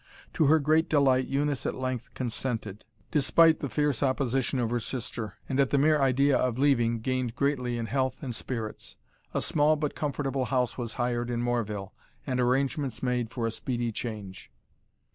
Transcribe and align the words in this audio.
To 0.33 0.45
her 0.45 0.57
great 0.57 0.89
delight 0.89 1.27
Eunice 1.27 1.67
at 1.67 1.75
length 1.75 2.15
consented, 2.15 2.85
despite 3.11 3.59
the 3.59 3.69
fierce 3.69 4.01
opposition 4.01 4.57
of 4.57 4.71
her 4.71 4.79
sister, 4.79 5.35
and 5.47 5.59
at 5.59 5.69
the 5.69 5.77
mere 5.77 6.01
idea 6.01 6.35
of 6.35 6.57
leaving 6.57 7.01
gained 7.01 7.35
greatly 7.35 7.77
in 7.77 7.85
health 7.85 8.17
and 8.23 8.33
spirits. 8.33 8.97
A 9.35 9.41
small 9.41 9.75
but 9.75 9.93
comfortable 9.93 10.45
house 10.45 10.75
was 10.75 10.95
hired 10.95 11.29
in 11.29 11.43
Morville, 11.43 11.93
and 12.25 12.39
arrangements 12.39 13.03
made 13.03 13.29
for 13.29 13.45
a 13.45 13.51
speedy 13.51 13.91
change. 13.91 14.49